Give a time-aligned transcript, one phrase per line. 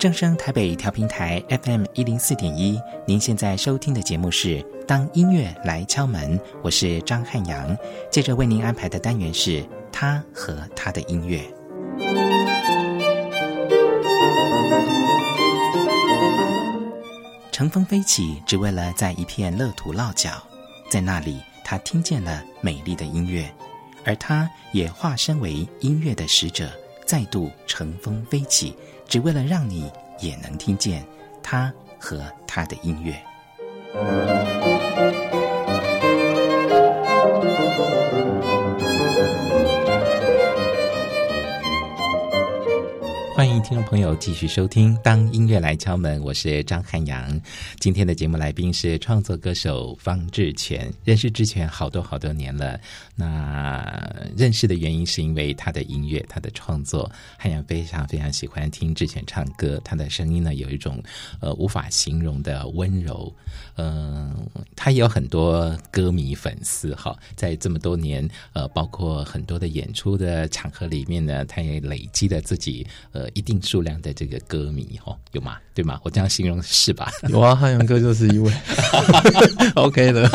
[0.00, 7.76] 正声台北调频台 FM 一零四点一，您现在收听的节目是《当音乐来敲门》，我是张汉阳。
[8.10, 11.42] 接着为您安排的单元是他和他的音乐。
[17.52, 20.42] 乘风飞起，只为了在一片乐土落脚，
[20.88, 23.54] 在那里，他听见了美丽的音乐，
[24.06, 26.70] 而他也化身为音乐的使者，
[27.04, 28.74] 再度乘风飞起。
[29.10, 29.90] 只为了让你
[30.20, 31.04] 也能听见
[31.42, 33.20] 他和他的音乐。
[43.70, 47.40] 听众朋友继续收听《当音乐来敲门》，我是张汉阳。
[47.78, 52.80] 今天的节目来宾是创作歌手方志泉，认识志泉好多好多年了。
[53.14, 57.08] 那认识的原因是因为他的音乐，他的创作。
[57.38, 61.00] 汉阳非常非常喜欢听志泉唱歌，他的声音呢有一种
[61.38, 63.32] 呃无法形容的温柔。
[63.76, 64.36] 嗯、
[64.74, 73.30] 他也有很多歌迷粉丝哈，在这么多年呃，包括很多的演出的场合里面呢，他也累积了自己呃。
[73.34, 75.58] 一定数量的这个歌迷哦，有吗？
[75.74, 76.00] 对吗？
[76.02, 77.10] 我这样形容是吧？
[77.28, 78.52] 有啊，汉阳哥就是一位，
[79.76, 80.30] OK 的。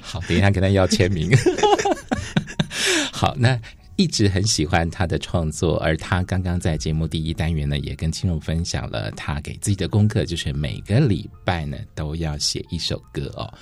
[0.00, 1.30] 好，等一下跟他要签名。
[3.12, 3.58] 好，那
[3.96, 13.52] 一直很喜欢他的创作，而他刚刚在节目第一单元呢，也跟听众分享了他给自己的功课，就是每个礼拜呢都要写一首歌哦。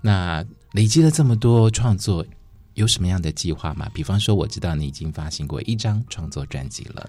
[0.00, 2.24] 那累积了这么多创作。
[2.74, 3.88] 有什么样的计划吗？
[3.92, 7.08] 比方说，我知道你已经发行过一张创作专辑了。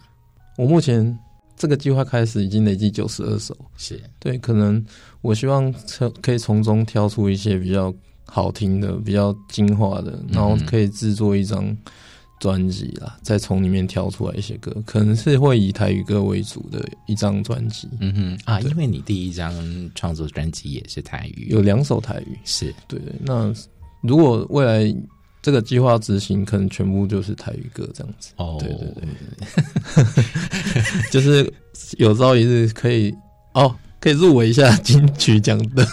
[0.58, 1.18] 我目前
[1.56, 4.38] 这个计划开始已经累计九十二首，是对。
[4.38, 4.84] 可能
[5.22, 7.94] 我希望从可以从中挑出一些比较
[8.26, 11.76] 好听的、比较精华的，然后可以制作一张
[12.40, 13.16] 专辑啦。
[13.18, 17.88] 嗯、再从里面挑出来一些歌，可能是会以台语歌为主的一张专辑。
[18.00, 19.54] 嗯哼啊，因为你第一张
[19.94, 23.14] 创作专辑也是台语，有两首台语，是对对。
[23.24, 23.54] 那
[24.02, 24.94] 如果未来
[25.42, 29.08] 这个计划执行可能全部就是台语歌这样子哦，对对对，
[31.12, 31.52] 就是
[31.98, 33.12] 有朝一日可以
[33.54, 35.84] 哦，可以入围一下金曲奖的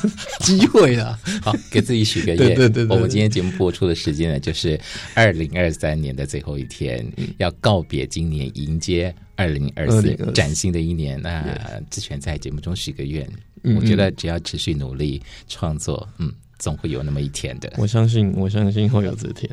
[0.40, 1.18] 机会啊。
[1.40, 2.36] 好，给自己许个愿。
[2.54, 4.78] 对对对，对，我们今天节目播出的时间呢，就是
[5.14, 11.18] 二零二三年的最后一天，嗯、要告别今年，迎接二零二四，崭新的一年。
[11.22, 11.42] 那
[11.88, 13.26] 志泉在节目中许个愿，
[13.62, 16.30] 嗯、我觉得只要持续努力创作，嗯。
[16.58, 19.48] 总会有那么一天的，我相信，我相信会有这天。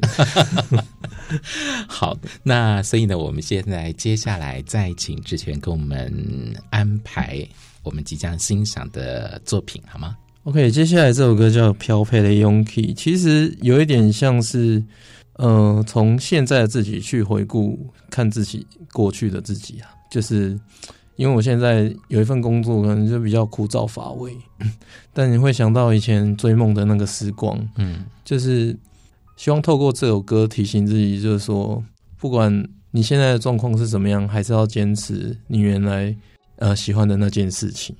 [1.87, 6.11] 好，那所以呢，我们现在接下来再请志全给我们
[6.71, 7.47] 安排
[7.83, 14.83] 我们即将欣赏的作品，好吗？OK，接下来这首歌叫《飘配的勇气》，其实有一点像是，
[15.33, 20.59] 呃，从现在的自己去回顾看自己过去的自己啊，就是。
[21.15, 24.35] 因为我现在有一份工作，可能就比较枯燥乏味，
[25.13, 28.77] 但你会想到以前追梦的那个时光，嗯，就是
[29.35, 31.83] 希望透过这首歌提醒自己，就是说，
[32.17, 36.15] 不管你现在的状况是怎么样，还是要坚持你原来
[36.57, 37.95] 呃喜欢的那件事情。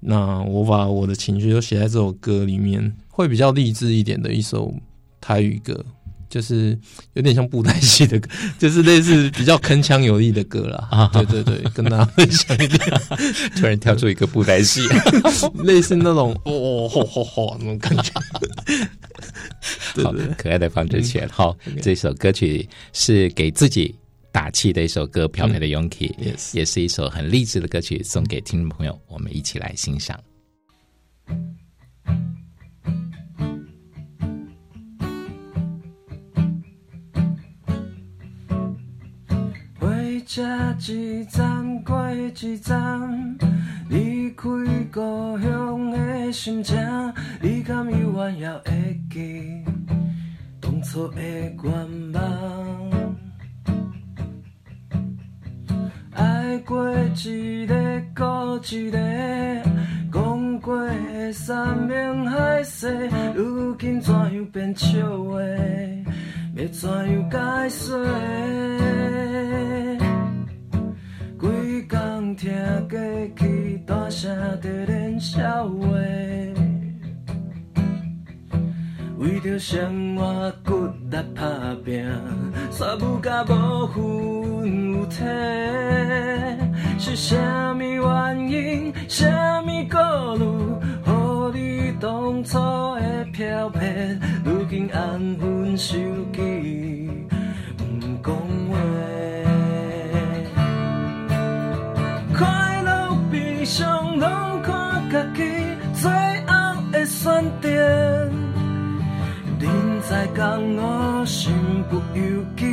[0.00, 4.74] 那我把我的情绪都写在这首歌里面，会比较励志一点的一首
[5.18, 5.82] 台语歌。
[6.28, 6.78] 就是
[7.14, 10.88] 有点像布袋戏的歌， 就是类似比较铿锵有力的歌啦。
[10.90, 12.80] 啊，对对对，跟大家分享一点。
[13.56, 14.80] 突然跳出一个布袋戏，
[15.64, 18.12] 类似那种哦吼吼吼那种感觉。
[20.02, 21.28] 好，可爱的方志全。
[21.28, 23.94] 好，这首歌曲是给自己
[24.32, 26.14] 打气的一首歌，《飘飘的勇气》，
[26.56, 30.18] 也是一首很励志的歌曲，送给听众朋友，我们一起来欣赏。
[40.34, 40.42] 这
[40.92, 43.38] 一站过一站，
[43.88, 44.48] 离开
[44.92, 46.76] 故乡的心情，
[47.40, 49.64] 你敢永远也会记
[50.60, 52.20] 当初的愿望。
[56.14, 56.92] 爱过
[57.24, 58.98] 一个过一个，
[60.12, 65.38] 讲过的山盟海誓，如今怎样变笑话？
[66.56, 67.92] 要怎样解释？
[72.36, 72.52] 听
[72.88, 72.98] 过
[73.36, 75.86] 去大声在练笑话，
[79.18, 81.42] 为着生活骨力打
[81.84, 82.04] 拼，
[82.70, 85.22] 煞有甲无魂有体。
[86.98, 88.92] 是啥物原因？
[89.08, 89.96] 啥物顾
[90.38, 90.44] 虑？
[91.56, 93.80] 予你当初的飘泊，
[94.44, 95.96] 如今安分守
[109.58, 109.70] 人
[110.08, 111.52] 在江湖，身
[111.88, 112.22] 不由
[112.56, 112.64] 己，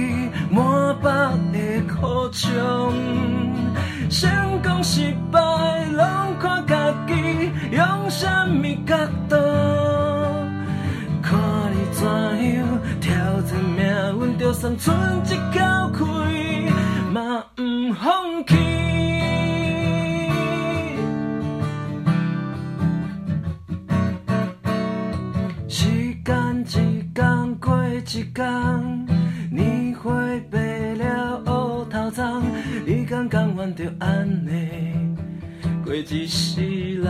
[0.50, 0.62] 满
[1.00, 1.07] 腹
[1.53, 1.57] 的
[1.88, 2.94] 苦衷。
[4.09, 4.30] 成
[4.62, 5.39] 功失败，
[5.94, 6.03] 拢
[6.39, 8.98] 看家己用什么角
[9.30, 9.36] 度。
[11.21, 11.39] 看
[11.71, 12.03] 你怎
[12.56, 12.68] 样
[13.00, 13.80] 挑战命
[14.19, 14.94] 运，就算剩
[15.24, 15.27] 一
[15.57, 15.59] 口
[15.98, 16.03] 气，
[33.12, 34.69] 你敢甘愿就安尼
[35.84, 37.10] 过一世人？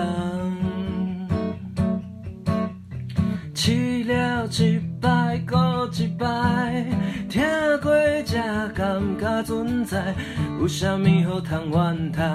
[3.54, 6.84] 试了一摆，搁一摆，
[7.30, 7.44] 听
[7.84, 7.94] 过
[8.26, 8.40] 这
[8.70, 10.16] 感觉存在，
[10.60, 12.26] 有啥物好通怨叹？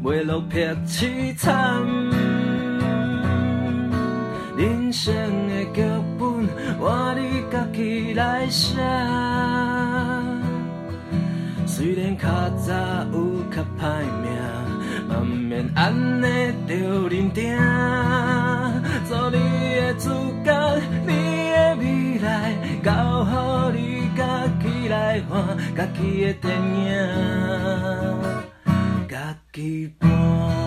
[0.00, 1.84] 袂落魄凄惨。
[4.56, 5.12] 人生
[5.48, 5.82] 的剧
[6.16, 6.46] 本，
[6.78, 8.76] 换你家己来写。
[11.78, 12.26] 虽然较
[12.66, 12.74] 早
[13.12, 14.26] 有较歹命，
[15.06, 16.24] 嘛毋免安尼
[16.66, 17.56] 着认定。
[19.08, 19.36] 做你
[19.76, 20.10] 的主
[20.44, 20.50] 角，
[21.06, 21.12] 你
[21.52, 22.52] 的未来，
[22.82, 26.88] 交予你家己来看，家己的电影，
[29.08, 30.57] 家己搬。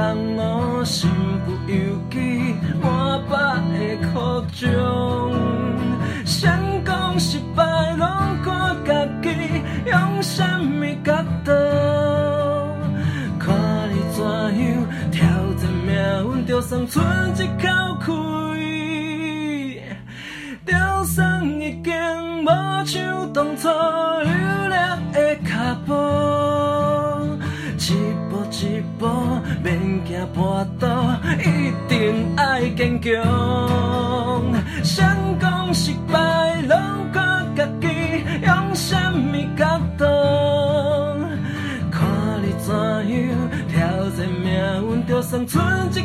[0.00, 1.10] 在江湖，身
[1.44, 1.76] 不由
[2.10, 2.16] 己，
[2.80, 3.30] 满腹
[3.74, 3.76] 的
[4.08, 4.10] 苦
[4.54, 4.64] 衷。
[6.24, 6.40] 成
[6.82, 7.62] 功失败
[7.96, 8.08] 拢
[8.42, 8.48] 看
[8.82, 8.88] 家
[9.22, 9.28] 己，
[9.84, 11.52] 用什么角度？
[13.38, 13.54] 看
[13.90, 14.64] 你怎样
[15.12, 15.18] 挑
[15.58, 15.92] 战命
[16.34, 17.02] 运，就算剩
[17.36, 17.68] 一口
[18.56, 19.82] 气，
[20.64, 21.92] 就算已经。
[22.42, 22.48] 无
[22.86, 23.68] 像当初
[30.42, 30.88] 我都，
[31.38, 33.12] 一定爱坚强。
[34.82, 36.80] 成功失败拢
[37.12, 37.20] 靠
[37.54, 37.86] 家己，
[38.42, 40.04] 用什么角度？
[41.90, 42.00] 看
[42.42, 43.14] 你怎样
[43.68, 43.76] 挑
[44.16, 44.48] 战命
[44.90, 45.60] 运，就算剩
[45.90, 46.00] 一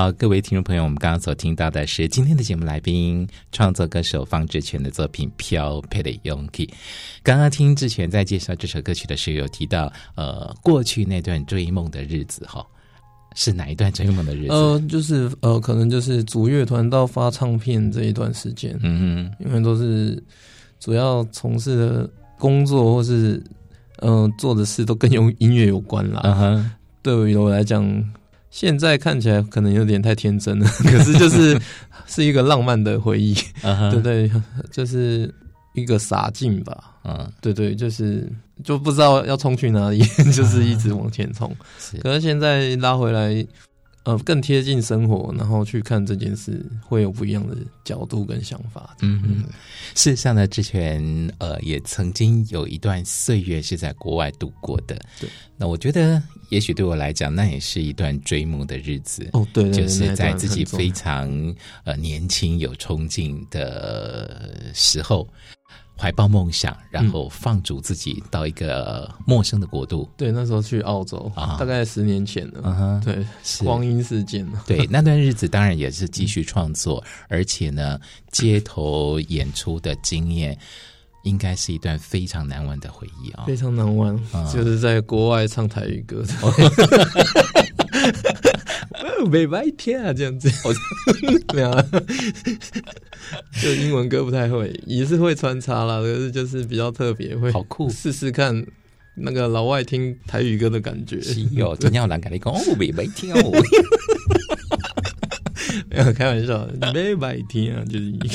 [0.00, 6.66] 好，各位听众朋友，我们刚刚所听到的是今天的节目来宾，创作歌手方志全的作品《飘配的勇气》。
[7.22, 12.66] 刚刚听志全在介绍这首歌曲的时候，有提到呃过去那段追梦的日子，哈，
[13.34, 14.54] 是哪一段追梦的日子？
[14.54, 20.18] 呃，就是呃，可能就是组乐团到发唱片这一段时间，嗯嗯，因为都是
[20.78, 23.34] 主要从事的工作或是
[23.98, 26.22] 嗯、呃、做的事都跟用音乐有关啦。
[26.24, 26.70] 嗯哼，
[27.02, 28.02] 对于我来讲。
[28.50, 31.58] 现在看起来可能有点太天真了， 可是就是
[32.06, 33.34] 是一个浪漫的回忆，
[33.90, 34.30] 对对，
[34.70, 35.32] 就是
[35.74, 38.28] 一个洒劲吧，嗯，对对，就是
[38.64, 40.02] 就不知道要冲去哪里，
[40.34, 41.54] 就是一直往前冲。
[42.00, 43.46] 可是现在拉回来。
[44.04, 47.54] 呃，更贴近生活，然后去看这件事，会有不一样的
[47.84, 48.96] 角度跟想法。
[49.02, 49.44] 嗯嗯，
[49.94, 51.02] 事实上呢，之前
[51.38, 54.98] 呃也曾经有一段岁月是在国外度过的。
[55.20, 59.28] 对，那我觉得也许对我来讲，那也是一段追梦的日子。
[59.34, 61.30] 哦，对，对，对，就是在自己非常
[61.84, 65.28] 呃年轻有冲劲的时候。
[66.00, 70.08] 怀抱梦想，然后放逐自己到一个陌生的国度。
[70.12, 73.02] 嗯、对，那时候去澳洲，啊、大概十年前了。
[73.04, 73.22] 对，
[73.62, 74.50] 光阴似箭。
[74.66, 78.00] 对，那段日子当然也是继续创作，嗯、而且呢，
[78.32, 80.58] 街头演出的经验，
[81.24, 84.18] 应该是一段非常难忘的回忆啊、哦，非常难忘。
[84.32, 86.24] 嗯、就是在国外唱台语歌。
[89.30, 90.50] 没白天啊，这样子，
[91.54, 91.70] 没有，
[93.62, 98.64] 就英文歌不太会，也是会穿插啦，可是就是比较特别，会好酷，试试看
[99.14, 101.20] 那个老外听台语歌的感觉。
[101.52, 103.52] 有，今天我来跟你讲哦，没白天哦，
[105.88, 108.28] 没有开玩笑，没白天啊，就是一个。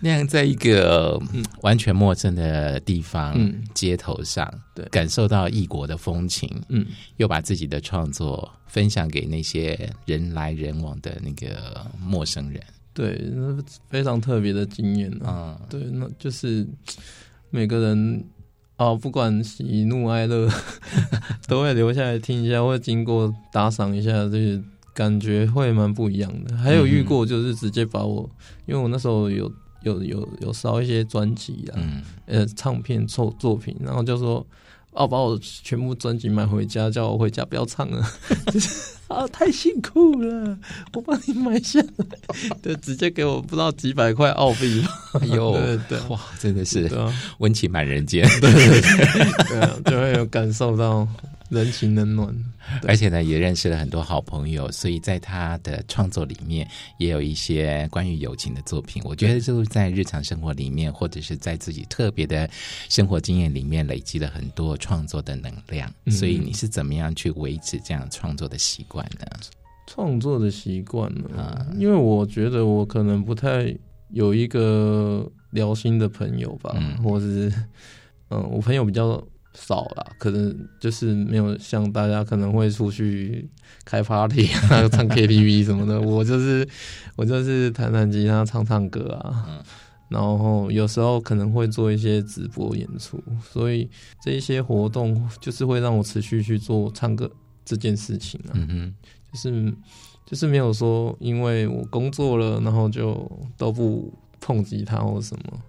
[0.00, 1.20] 那样在一个
[1.62, 6.86] 完全陌生的地方，嗯、街头上，对，感受到异国的风情，嗯，
[7.16, 12.62] 又把自己的创作分享给那些人来人往的那个陌生人，
[12.94, 13.56] 对，那
[13.88, 15.58] 非常特别的经验啊。
[15.60, 16.66] 嗯、对，那就是
[17.50, 18.24] 每个人
[18.76, 20.48] 哦，不管喜怒哀乐，
[21.48, 24.62] 都会留下来听一下，会经过打赏一下，这些
[24.94, 26.56] 感觉会蛮不一样的。
[26.56, 29.50] 还有遇过，就是直接把我，嗯、因为我那时候有
[29.82, 34.46] 有有有烧一些专辑啊，嗯、呃，唱片作作品，然后就说。
[34.92, 38.04] 哦，把我全部专辑买回家，叫我回家不要唱了，
[38.50, 40.58] 就是啊，太辛苦了，
[40.94, 42.06] 我帮你买下来，
[42.60, 44.82] 对，直接给我不知道几百块澳币，
[45.20, 46.90] 哎呦，对 对，哇，真的是
[47.36, 51.06] 温情满人间，对对对，对啊，就会有感受到。
[51.48, 52.34] 人情冷暖，
[52.86, 59.02] 而且呢，也认识了很多好朋友，所以在他的创作里面也有一些关于友情的作品。
[59.04, 62.48] 我觉得就是在日常生活里面，或者是在自己特别的
[62.88, 65.90] 生活经验里面，累积了很多创作的能量。
[66.10, 69.26] 所以你是怎么样去维持这样创作的习惯呢？
[69.86, 71.66] 创作的习惯呢？
[71.78, 73.74] 因为我觉得我可能不太
[74.10, 77.50] 有一个聊心的朋友吧，嗯、或者是
[78.28, 79.26] 嗯，我朋友比较。
[79.54, 83.48] 少了，可能就是没有像大家可能会出去
[83.84, 86.00] 开 party 啊， 唱 KTV 什么的。
[86.02, 86.66] 我就是
[87.16, 89.44] 我就是弹弹吉他，唱唱歌啊。
[89.48, 89.64] 嗯、
[90.08, 93.90] 然后有时候可能会做一些直播演出，所以
[94.22, 97.30] 这一些活动就是会让我持续去做唱歌
[97.64, 98.52] 这件事情啊。
[98.54, 98.94] 嗯哼，
[99.32, 99.74] 就是
[100.24, 105.60] 就是没有说因为我工作了，然后就都不碰吉他或什么。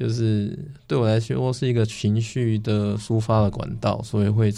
[0.00, 4.50] 就是对我来说，是一个情绪的抒发的管道，所以会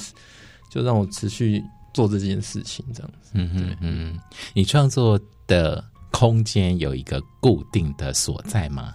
[0.71, 1.61] 就让我持续
[1.93, 3.33] 做这件事情，这样子。
[3.35, 4.19] 嗯哼嗯，
[4.55, 5.19] 你创作
[5.49, 8.95] 的空间有一个固定的所在吗？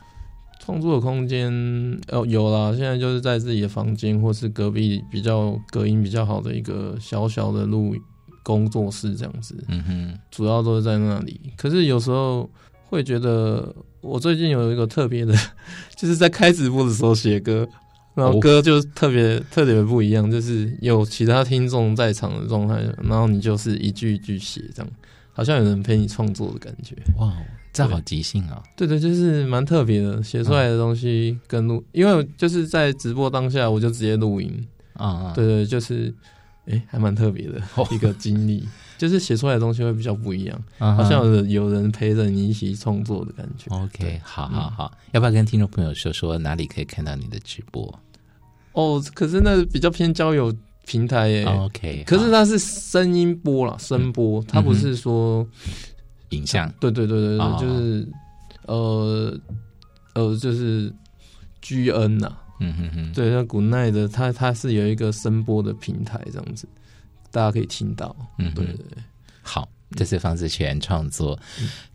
[0.62, 1.52] 创作的空间
[2.08, 7.94] 哦，有啦，现在就是在自己的房间，或是隔壁比较隔音比较好的一个小小的录
[8.42, 9.62] 工作室，这样子。
[9.68, 11.52] 嗯哼，主要都是在那里。
[11.58, 12.50] 可是有时候
[12.90, 13.76] 会觉得。
[14.00, 15.36] 我最近有一个特别的，
[15.98, 17.68] 就是在开直播的时候写歌，
[18.14, 24.92] 然后歌就特别、哦、特别不一样，就是有其他听众在场的状态，然后你就是一句一句写，这样
[25.34, 26.96] 好像有人陪你创作的感觉。
[27.20, 27.36] 哇，
[27.74, 28.64] 这好即兴啊！
[28.76, 34.52] 对对，就是蛮特别的，写出来的东西跟录，嗯、因为就是在直播当下我就直接录音
[34.94, 36.14] 啊，嗯、对对，就是
[36.68, 38.60] 哎、欸，还蛮特别的 一个经历。
[38.62, 40.96] 哦就是写出来的东西会比较不一样，uh.
[40.96, 43.70] 好像有有人陪着你一起创作的感觉。
[43.70, 48.00] OK，好好好，嗯、要不要跟听众朋友说说哪里可以看到你的直播？
[48.72, 50.52] 哦，可是那比较偏交友
[50.88, 51.46] 平台耶。
[51.46, 55.48] OK，可是它是声音播啦，声播，它不是说
[56.30, 56.68] 影像。
[56.80, 57.60] 对对对对对，oh.
[57.62, 58.10] 就是
[58.66, 59.40] 呃
[60.16, 60.92] 呃，就是
[61.62, 62.36] GN 呐。
[62.60, 66.68] 嗯哼哼，对，那古奈的，它它是有一个声波的平台这样子。
[67.30, 69.04] 大家可以听到，嗯，对对对，
[69.42, 71.38] 好，这是方志全创作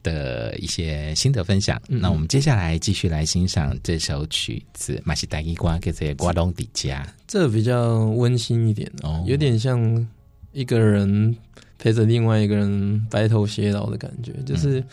[0.02, 1.81] 的一些心得分享。
[1.88, 10.07] 嗯、那我们接下来继续来欣赏这首曲子，马西达伊瓜给这些瓜东底家，这比较温馨一点哦，有点像
[10.52, 11.35] 一个人
[11.78, 14.85] 陪着另外一个人白头偕老的感觉，就是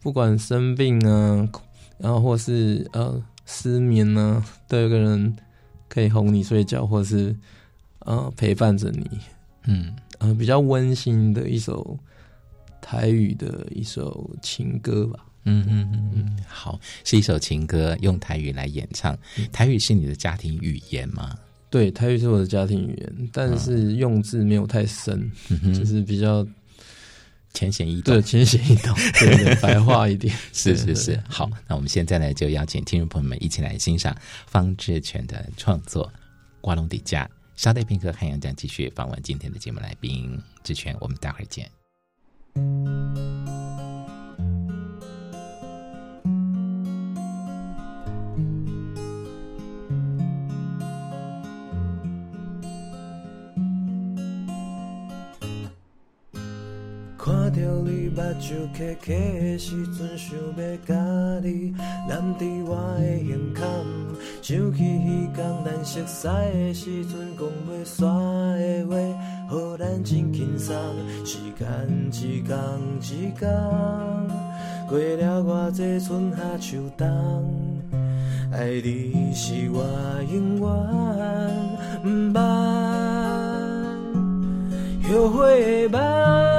[0.00, 1.46] 不管生病啊，
[1.98, 3.20] 然后或是呃
[3.52, 5.36] 失眠呢，都有个人
[5.88, 7.34] 可以哄你睡觉，或是
[8.00, 9.10] 呃陪伴着你。
[9.66, 11.98] 嗯，呃，比较温馨的一首
[12.80, 15.26] 台语的一首情歌吧。
[15.44, 19.18] 嗯嗯嗯嗯，好，是一首情歌，用台语来演唱。
[19.36, 21.36] 嗯、台语是你的家庭语言吗？
[21.68, 26.46] 对，台语是我的家庭语言，但是用字没有太深，嗯、就是比较
[27.52, 28.14] 浅显易懂。
[28.14, 30.34] 对，浅显易懂，对，白话一点。
[30.52, 34.16] 是是是，好，那我们现在呢，就邀请听众朋友们一起来欣赏
[34.46, 36.06] 方志全的创作
[36.60, 37.24] 《瓜龙底家》。
[37.56, 41.70] 稍待片刻，汉阳将继续访问今天的节目来宾志全，我们待会儿见。
[57.60, 59.06] 着你目睭揢揢
[59.52, 60.94] 的时阵，想要甲
[61.42, 61.74] 你
[62.08, 63.68] 揽伫我的胸坎，
[64.40, 67.98] 想起彼天咱熟悉的时阵，讲要煞
[68.56, 68.96] 的话，
[69.52, 70.74] 予咱真轻松。
[71.24, 71.68] 时间
[72.08, 72.58] 一天
[73.02, 73.40] 一天，
[74.88, 77.06] 过了偌济春夏秋冬，
[78.52, 79.84] 爱你是我
[80.32, 80.64] 永远
[82.04, 82.38] 毋捌
[85.12, 86.49] 后悔的梦。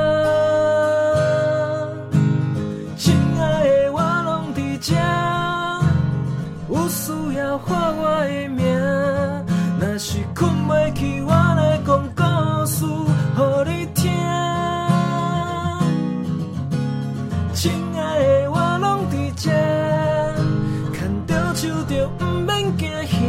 [21.61, 23.19] 手就毋免惊兄，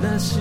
[0.00, 0.40] 若是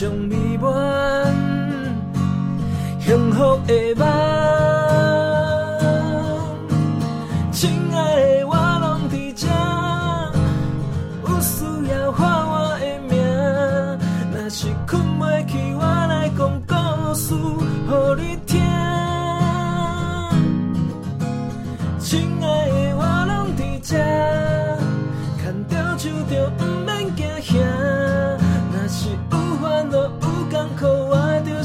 [0.00, 1.34] 将美满
[3.00, 4.37] 幸福的梦。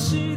[0.10, 0.33] 阵，